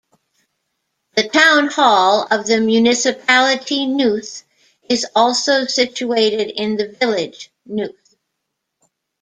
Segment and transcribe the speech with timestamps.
[1.13, 4.43] The town hall of the municipality Nuth
[4.89, 8.15] is also situated in the village Nuth.